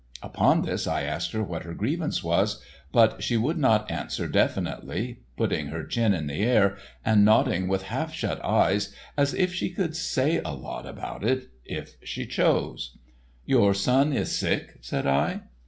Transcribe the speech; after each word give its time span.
Upon 0.23 0.63
this 0.63 0.87
I 0.87 1.03
asked 1.03 1.31
her 1.33 1.43
what 1.43 1.61
her 1.61 1.75
grievance 1.75 2.23
was, 2.23 2.59
but 2.91 3.21
she 3.21 3.37
would 3.37 3.59
not 3.59 3.91
answer 3.91 4.27
definitely, 4.27 5.19
putting 5.37 5.67
her 5.67 5.83
chin 5.83 6.25
the 6.25 6.41
air 6.43 6.75
and 7.05 7.23
nodding 7.23 7.67
with 7.67 7.83
half 7.83 8.11
shut 8.11 8.43
eyes, 8.43 8.95
as 9.15 9.35
if 9.35 9.53
she 9.53 9.69
could 9.69 9.95
say 9.95 10.41
a 10.43 10.55
lot 10.55 10.87
about 10.87 11.21
that 11.21 11.49
if 11.65 11.97
she 12.03 12.25
chose. 12.25 12.97
"Your 13.45 13.75
son 13.75 14.11
is 14.11 14.35
sick?" 14.35 14.79
said 14.81 15.05
I. 15.05 15.41